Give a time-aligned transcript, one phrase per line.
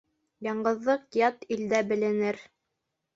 [0.45, 2.41] Яңғыҙлыҡ ят илдә беленер.